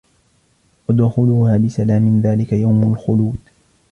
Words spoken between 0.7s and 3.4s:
ادْخُلُوهَا بِسَلَامٍ ذَلِكَ يَوْمُ الْخُلُودِ